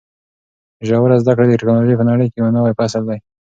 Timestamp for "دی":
3.09-3.17